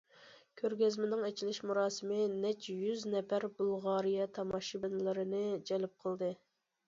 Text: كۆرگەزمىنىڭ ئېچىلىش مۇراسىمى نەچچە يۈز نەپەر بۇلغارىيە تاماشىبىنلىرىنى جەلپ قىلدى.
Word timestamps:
كۆرگەزمىنىڭ 0.59 1.25
ئېچىلىش 1.27 1.57
مۇراسىمى 1.71 2.17
نەچچە 2.45 2.77
يۈز 2.87 3.05
نەپەر 3.15 3.45
بۇلغارىيە 3.59 4.27
تاماشىبىنلىرىنى 4.39 5.45
جەلپ 5.71 5.95
قىلدى. 6.07 6.33